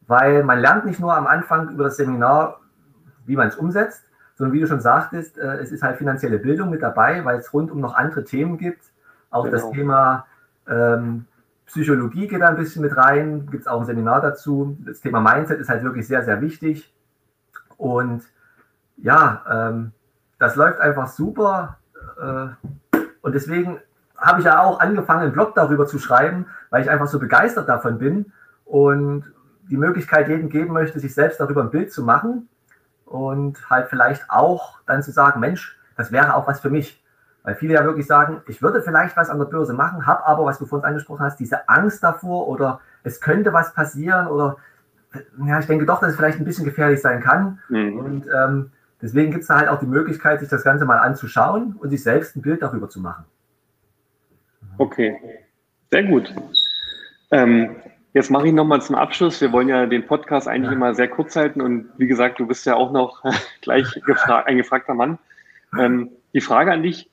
[0.05, 2.61] weil man lernt nicht nur am Anfang über das Seminar,
[3.25, 4.03] wie man es umsetzt,
[4.35, 7.51] sondern wie du schon sagtest, äh, es ist halt finanzielle Bildung mit dabei, weil es
[7.53, 8.83] rundum noch andere Themen gibt.
[9.31, 9.57] Auch genau.
[9.57, 10.25] das Thema
[10.67, 11.25] ähm,
[11.67, 14.77] Psychologie geht da ein bisschen mit rein, gibt es auch ein Seminar dazu.
[14.85, 16.93] Das Thema Mindset ist halt wirklich sehr, sehr wichtig.
[17.75, 18.23] Und
[18.95, 19.91] ja, ähm,
[20.39, 21.77] das läuft einfach super.
[22.19, 23.79] Äh, und deswegen
[24.17, 27.69] habe ich ja auch angefangen, einen Blog darüber zu schreiben, weil ich einfach so begeistert
[27.69, 28.31] davon bin
[28.65, 29.25] und
[29.69, 32.47] die Möglichkeit jedem geben möchte, sich selbst darüber ein Bild zu machen
[33.05, 37.03] und halt vielleicht auch dann zu sagen, Mensch, das wäre auch was für mich.
[37.47, 40.43] Weil viele ja wirklich sagen, ich würde vielleicht was an der Börse machen, habe aber,
[40.43, 44.57] was du vorhin angesprochen hast, diese Angst davor oder es könnte was passieren oder
[45.45, 47.59] ja, ich denke doch, dass es vielleicht ein bisschen gefährlich sein kann.
[47.69, 47.99] Mhm.
[47.99, 51.77] Und ähm, deswegen gibt es da halt auch die Möglichkeit, sich das Ganze mal anzuschauen
[51.79, 53.23] und sich selbst ein Bild darüber zu machen.
[54.77, 55.17] Okay,
[55.89, 56.35] sehr gut.
[57.31, 57.77] Ähm,
[58.11, 59.39] jetzt mache ich nochmal zum Abschluss.
[59.39, 60.75] Wir wollen ja den Podcast eigentlich ja.
[60.75, 63.23] immer sehr kurz halten und wie gesagt, du bist ja auch noch
[63.61, 63.87] gleich
[64.45, 65.17] ein gefragter Mann.
[65.79, 67.09] Ähm, die Frage an dich,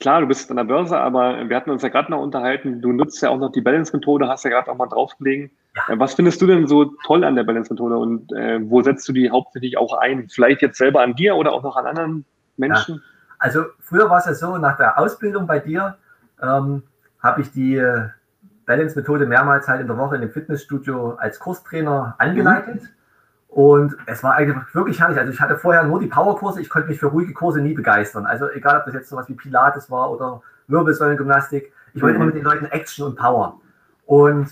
[0.00, 2.92] klar, du bist an der Börse, aber wir hatten uns ja gerade noch unterhalten, du
[2.92, 5.50] nutzt ja auch noch die Balance-Methode, hast ja gerade auch mal draufgelegen.
[5.76, 5.94] Ja.
[5.94, 9.12] Äh, was findest du denn so toll an der Balance-Methode und äh, wo setzt du
[9.12, 10.28] die hauptsächlich auch ein?
[10.28, 12.24] Vielleicht jetzt selber an dir oder auch noch an anderen
[12.56, 12.96] Menschen?
[12.96, 13.00] Ja.
[13.38, 15.96] Also früher war es ja so, nach der Ausbildung bei dir
[16.42, 16.82] ähm,
[17.22, 18.08] habe ich die äh,
[18.66, 22.82] Balance-Methode mehrmals halt in der Woche in dem Fitnessstudio als Kurstrainer angeleitet.
[22.82, 22.88] Mhm.
[23.54, 25.16] Und es war eigentlich wirklich herrlich.
[25.16, 28.26] Also ich hatte vorher nur die Powerkurse, ich konnte mich für ruhige Kurse nie begeistern.
[28.26, 32.34] Also egal, ob das jetzt sowas wie Pilates war oder Wirbelsäulengymnastik, ich wollte immer mit
[32.34, 33.60] den Leuten Action und Power.
[34.06, 34.48] Und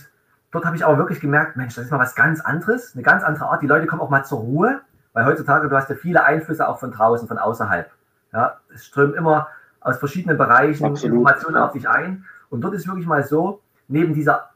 [0.52, 3.24] dort habe ich aber wirklich gemerkt, Mensch, das ist mal was ganz anderes, eine ganz
[3.24, 3.60] andere Art.
[3.60, 4.80] Die Leute kommen auch mal zur Ruhe,
[5.14, 7.90] weil heutzutage, du hast ja viele Einflüsse auch von draußen, von außerhalb.
[8.32, 9.48] Ja, es strömen immer
[9.80, 11.18] aus verschiedenen Bereichen Absolut.
[11.18, 12.24] Informationen auf dich ein.
[12.50, 14.50] Und dort ist wirklich mal so, neben dieser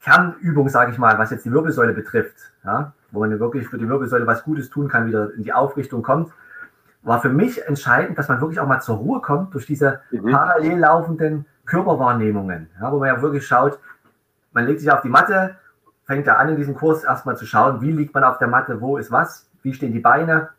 [0.00, 3.88] Kernübung, sage ich mal, was jetzt die Wirbelsäule betrifft, ja, wo man wirklich für die
[3.88, 6.32] Wirbelsäule was Gutes tun kann, wieder in die Aufrichtung kommt,
[7.02, 10.30] war für mich entscheidend, dass man wirklich auch mal zur Ruhe kommt durch diese mhm.
[10.30, 13.78] parallel laufenden Körperwahrnehmungen, ja, wo man ja wirklich schaut,
[14.52, 15.56] man legt sich auf die Matte,
[16.04, 18.80] fängt da an in diesem Kurs erstmal zu schauen, wie liegt man auf der Matte,
[18.80, 20.50] wo ist was, wie stehen die Beine,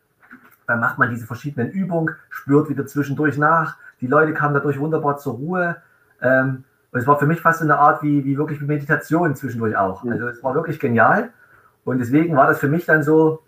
[0.68, 5.18] dann macht man diese verschiedenen Übungen, spürt wieder zwischendurch nach, die Leute kamen dadurch wunderbar
[5.18, 5.78] zur Ruhe.
[6.22, 9.78] Ähm, und es war für mich fast so eine Art wie, wie wirklich Meditation zwischendurch
[9.78, 10.04] auch.
[10.04, 11.30] Also es war wirklich genial.
[11.84, 13.42] Und deswegen war das für mich dann so,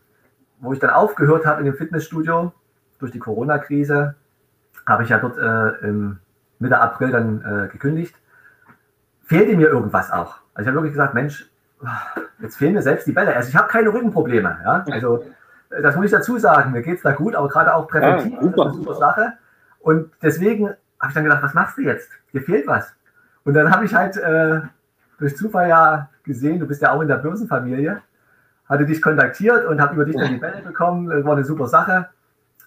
[0.59, 2.51] wo ich dann aufgehört habe in dem Fitnessstudio
[2.99, 4.15] durch die Corona-Krise,
[4.85, 6.19] habe ich ja dort äh, im
[6.59, 8.15] Mitte April dann äh, gekündigt,
[9.23, 10.35] fehlte mir irgendwas auch.
[10.53, 11.49] Also ich habe wirklich gesagt, Mensch,
[12.39, 13.35] jetzt fehlen mir selbst die Bälle.
[13.35, 14.59] Also ich habe keine Rückenprobleme.
[14.63, 14.85] Ja?
[14.89, 15.25] Also
[15.81, 18.41] das muss ich dazu sagen, mir geht es da gut, aber gerade auch präventiv ja,
[18.41, 18.63] super.
[18.63, 19.33] ist eine super Sache.
[19.79, 22.09] Und deswegen habe ich dann gedacht, was machst du jetzt?
[22.31, 22.93] Dir fehlt was.
[23.43, 24.61] Und dann habe ich halt äh,
[25.17, 28.01] durch Zufall ja gesehen, du bist ja auch in der Börsenfamilie,
[28.73, 31.09] hatte dich kontaktiert und habe über dich dann die Bälle bekommen.
[31.09, 32.09] Das war eine super Sache.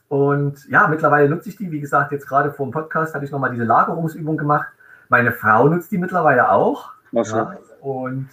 [0.09, 1.71] Und ja, mittlerweile nutze ich die.
[1.71, 4.69] Wie gesagt, jetzt gerade vor dem Podcast hatte ich nochmal diese Lagerungsübung gemacht.
[5.09, 6.91] Meine Frau nutzt die mittlerweile auch.
[7.13, 8.29] Ja, und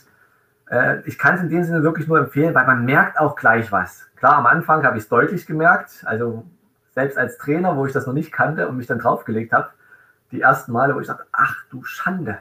[0.69, 3.71] äh, ich kann es in dem Sinne wirklich nur empfehlen, weil man merkt auch gleich
[3.71, 4.07] was.
[4.15, 6.03] Klar, am Anfang habe ich es deutlich gemerkt.
[6.05, 6.45] Also
[6.93, 9.69] selbst als Trainer, wo ich das noch nicht kannte und mich dann draufgelegt habe,
[10.31, 12.39] die ersten Male, wo ich dachte, ach du Schande.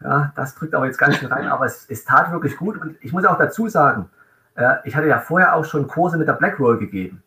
[0.00, 2.80] Ja, das drückt aber jetzt ganz schön rein, aber es, es tat wirklich gut.
[2.80, 4.10] Und ich muss auch dazu sagen,
[4.56, 7.22] äh, ich hatte ja vorher auch schon Kurse mit der Blackroll gegeben.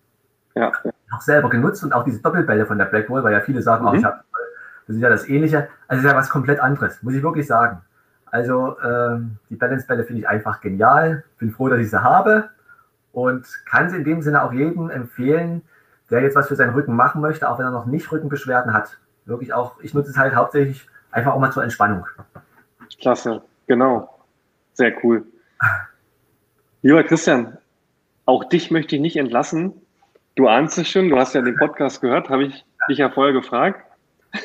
[0.55, 0.71] Ja.
[1.11, 3.91] Auch selber genutzt und auch diese Doppelbälle von der Blackroll, weil ja viele sagen, mhm.
[3.91, 4.19] oh, ich habe,
[4.87, 5.67] das ist ja das Ähnliche.
[5.87, 7.81] Also es ist ja was komplett anderes, muss ich wirklich sagen.
[8.25, 11.23] Also äh, die Balance-Bälle finde ich einfach genial.
[11.37, 12.49] Bin froh, dass ich sie habe
[13.13, 15.61] und kann sie in dem Sinne auch jedem empfehlen,
[16.09, 18.97] der jetzt was für seinen Rücken machen möchte, auch wenn er noch nicht Rückenbeschwerden hat.
[19.25, 22.05] Wirklich auch, ich nutze es halt hauptsächlich einfach auch mal zur Entspannung.
[22.99, 24.23] Klasse, genau.
[24.73, 25.25] Sehr cool.
[26.81, 27.57] Lieber Christian,
[28.25, 29.73] auch dich möchte ich nicht entlassen.
[30.35, 33.33] Du ahnst es schon, du hast ja den Podcast gehört, habe ich dich ja vorher
[33.33, 33.83] gefragt.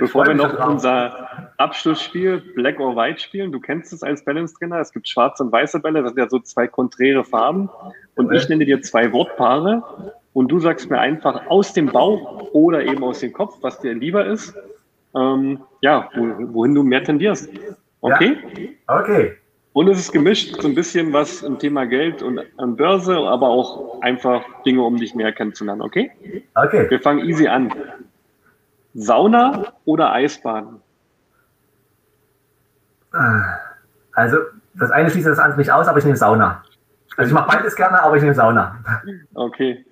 [0.00, 4.92] Bevor wir noch unser Abschlussspiel Black or White spielen, du kennst es als Balance-Trainer, es
[4.92, 7.70] gibt schwarze und weiße Bälle, das sind ja so zwei konträre Farben.
[8.16, 12.82] Und ich nenne dir zwei Wortpaare und du sagst mir einfach aus dem Bauch oder
[12.82, 14.54] eben aus dem Kopf, was dir lieber ist,
[15.16, 17.48] ähm, ja, wohin du mehr tendierst.
[18.00, 18.36] Okay?
[18.88, 19.00] Ja.
[19.00, 19.36] Okay.
[19.74, 23.48] Und es ist gemischt, so ein bisschen was im Thema Geld und an Börse, aber
[23.48, 26.12] auch einfach Dinge, um dich mehr kennenzulernen, okay?
[26.54, 26.88] Okay.
[26.88, 27.74] Wir fangen easy an.
[28.94, 30.80] Sauna oder Eisbaden?
[34.12, 34.38] Also
[34.74, 36.62] Das eine schließt das andere nicht aus, aber ich nehme Sauna.
[37.16, 38.80] Also ich mache beides gerne, aber ich nehme Sauna.
[39.34, 39.84] Okay.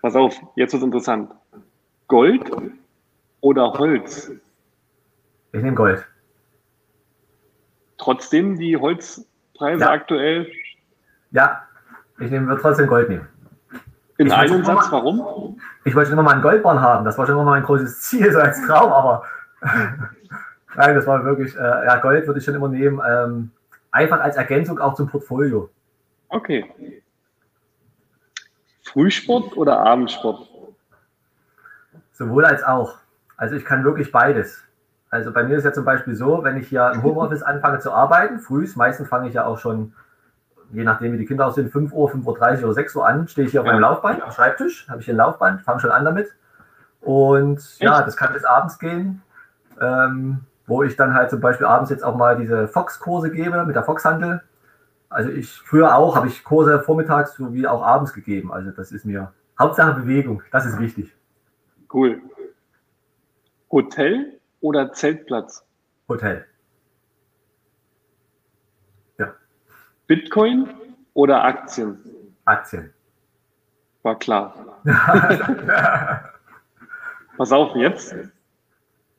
[0.00, 1.30] Pass auf, jetzt wird es interessant.
[2.08, 2.50] Gold
[3.42, 4.32] oder Holz?
[5.52, 6.06] Ich nehme Gold.
[8.02, 9.90] Trotzdem die Holzpreise ja.
[9.90, 10.50] aktuell?
[11.30, 11.62] Ja,
[12.18, 13.28] ich nehme, würde trotzdem Gold nehmen.
[14.18, 15.60] In ich einem Satz, mal, warum?
[15.84, 17.04] Ich wollte schon immer mal einen Goldbahn haben.
[17.04, 19.24] Das war schon immer mein großes Ziel, so als Traum, aber
[20.74, 23.00] nein, das war wirklich, äh, ja, Gold würde ich schon immer nehmen.
[23.08, 23.52] Ähm,
[23.92, 25.70] einfach als Ergänzung auch zum Portfolio.
[26.28, 27.02] Okay.
[28.82, 30.48] Frühsport oder Abendsport?
[32.10, 32.96] Sowohl als auch.
[33.36, 34.64] Also ich kann wirklich beides.
[35.12, 37.92] Also bei mir ist ja zum Beispiel so, wenn ich hier im Homeoffice anfange zu
[37.92, 39.92] arbeiten, früh, meistens fange ich ja auch schon,
[40.70, 43.44] je nachdem wie die Kinder aussehen, 5 Uhr, 5.30 Uhr oder 6 Uhr an, stehe
[43.44, 46.06] ich hier auf meinem Laufband, am Schreibtisch, habe ich hier ein Laufband, fange schon an
[46.06, 46.34] damit.
[47.02, 49.20] Und ja, das kann bis abends gehen,
[49.82, 53.76] ähm, wo ich dann halt zum Beispiel abends jetzt auch mal diese Fox-Kurse gebe mit
[53.76, 54.40] der Fox-Handel.
[55.10, 58.50] Also ich früher auch, habe ich Kurse vormittags sowie auch abends gegeben.
[58.50, 61.14] Also das ist mir Hauptsache Bewegung, das ist wichtig.
[61.92, 62.22] Cool.
[63.70, 65.66] Hotel oder Zeltplatz?
[66.08, 66.46] Hotel.
[69.18, 69.34] Ja.
[70.06, 70.68] Bitcoin
[71.12, 71.98] oder Aktien?
[72.46, 72.94] Aktien.
[74.02, 74.80] War klar.
[77.36, 78.16] Pass auf jetzt.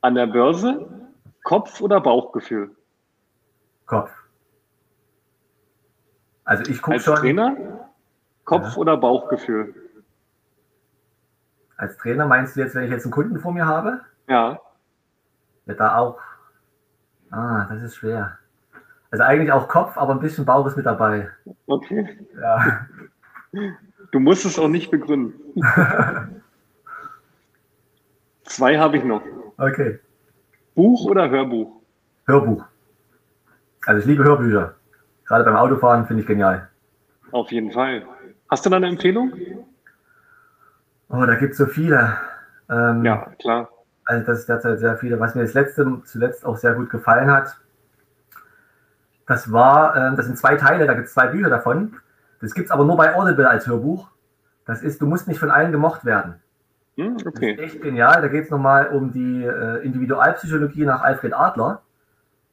[0.01, 0.89] An der Börse
[1.43, 2.75] Kopf oder Bauchgefühl?
[3.86, 4.12] Kopf.
[6.45, 7.13] Also ich gucke schon.
[7.13, 7.89] Als Trainer
[8.45, 8.77] Kopf ja.
[8.77, 9.75] oder Bauchgefühl?
[11.77, 14.01] Als Trainer meinst du jetzt, wenn ich jetzt einen Kunden vor mir habe?
[14.27, 14.60] Ja.
[15.65, 16.19] Ja, da auch.
[17.32, 18.38] Ah, das ist schwer.
[19.12, 21.30] Also eigentlich auch Kopf, aber ein bisschen Bauch ist mit dabei.
[21.67, 22.17] Okay.
[22.39, 22.88] Ja.
[24.12, 25.34] Du musst es auch nicht begründen.
[28.45, 29.23] Zwei habe ich noch.
[29.58, 29.99] Okay.
[30.76, 31.82] Buch oder Hörbuch?
[32.26, 32.63] Hörbuch.
[33.86, 34.76] Also ich liebe Hörbücher.
[35.26, 36.69] Gerade beim Autofahren finde ich genial.
[37.32, 38.06] Auf jeden Fall.
[38.49, 39.34] Hast du da eine Empfehlung?
[41.10, 42.17] Oh, da gibt es so viele.
[42.69, 43.69] Ähm, ja, klar.
[44.06, 45.20] Also das ist derzeit sehr viele.
[45.20, 47.58] Was mir das letzte zuletzt auch sehr gut gefallen hat,
[49.26, 51.96] das war, äh, das sind zwei Teile, da gibt es zwei Bücher davon.
[52.42, 54.10] Das gibt es aber nur bei Audible als Hörbuch.
[54.66, 56.36] Das ist, du musst nicht von allen gemocht werden.
[56.98, 57.56] Hm, okay.
[57.56, 58.22] Das ist echt genial.
[58.22, 61.82] Da geht es nochmal um die äh, Individualpsychologie nach Alfred Adler.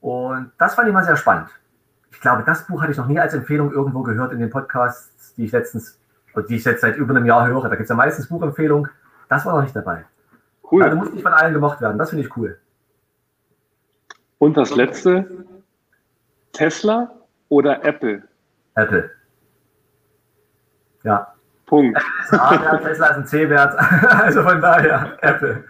[0.01, 1.49] Und das fand ich mal sehr spannend.
[2.13, 5.35] Ich glaube, das Buch hatte ich noch nie als Empfehlung irgendwo gehört in den Podcasts,
[5.35, 6.01] die ich letztens
[6.49, 7.65] die ich jetzt seit über einem Jahr höre.
[7.65, 8.91] Da gibt es ja meistens Buchempfehlungen.
[9.29, 10.05] Das war noch nicht dabei.
[10.71, 10.83] Cool.
[10.83, 11.99] Also muss nicht von allen gemocht werden.
[11.99, 12.59] Das finde ich cool.
[14.39, 15.45] Und das letzte:
[16.53, 17.13] Tesla
[17.49, 18.23] oder Apple?
[18.75, 19.11] Apple.
[21.03, 21.35] Ja.
[21.67, 22.01] Punkt.
[22.33, 23.75] A-Wert, Tesla ist ein C-Wert.
[24.09, 25.65] Also von daher, Apple.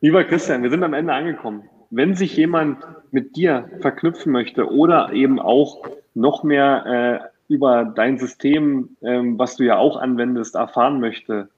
[0.00, 1.68] Lieber Christian, wir sind am Ende angekommen.
[1.90, 2.78] Wenn sich jemand
[3.10, 9.56] mit dir verknüpfen möchte oder eben auch noch mehr äh, über dein System, ähm, was
[9.56, 11.48] du ja auch anwendest, erfahren möchte,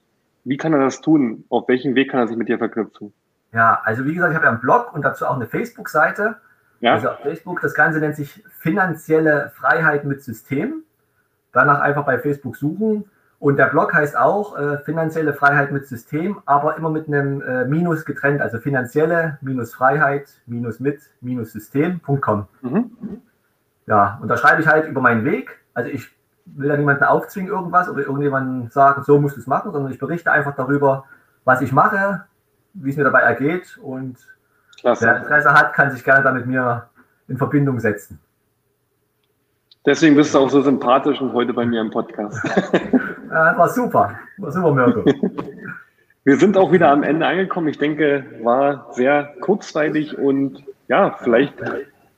[0.45, 1.45] wie kann er das tun?
[1.49, 3.13] Auf welchem Weg kann er sich mit dir verknüpfen?
[3.53, 6.37] Ja, also wie gesagt, ich habe ja einen Blog und dazu auch eine Facebook-Seite.
[6.81, 6.95] Ja.
[6.95, 10.83] Also auf Facebook, das Ganze nennt sich finanzielle Freiheit mit System.
[11.53, 13.05] Danach einfach bei Facebook suchen.
[13.39, 17.65] Und der Blog heißt auch äh, finanzielle Freiheit mit System, aber immer mit einem äh,
[17.67, 22.47] Minus getrennt, also finanzielle minus Freiheit minus mit minus System.com.
[22.63, 22.91] Mhm.
[23.87, 26.11] Ja, und da schreibe ich halt über meinen Weg, also ich
[26.47, 29.99] will da niemanden aufzwingen irgendwas oder irgendjemanden sagen, so musst du es machen, sondern ich
[29.99, 31.05] berichte einfach darüber,
[31.45, 32.25] was ich mache,
[32.75, 34.17] wie es mir dabei ergeht und
[34.81, 35.07] Klasse.
[35.07, 36.89] wer Interesse hat, kann sich gerne da mit mir
[37.29, 38.21] in Verbindung setzen.
[39.87, 42.41] Deswegen bist du auch so sympathisch und heute bei mir im Podcast.
[43.31, 44.19] ja, war super.
[44.39, 45.05] War super, Mirko.
[46.25, 47.69] Wir sind auch wieder am Ende angekommen.
[47.69, 51.55] Ich denke, war sehr kurzweilig und ja, vielleicht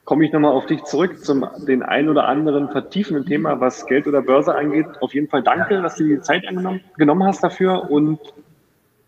[0.06, 4.06] komme ich nochmal auf dich zurück zum den ein oder anderen vertiefenden Thema, was Geld
[4.06, 4.86] oder Börse angeht.
[5.00, 8.20] Auf jeden Fall danke, dass du die Zeit angenommen, genommen hast dafür und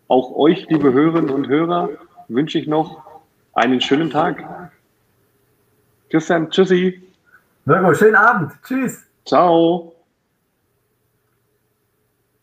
[0.09, 1.89] auch euch, liebe Hörerinnen und Hörer,
[2.27, 3.01] wünsche ich noch
[3.53, 4.71] einen schönen Tag.
[6.09, 7.01] Christian, tschüssi.
[7.65, 8.51] Mirko, schönen Abend.
[8.63, 9.03] Tschüss.
[9.25, 9.93] Ciao.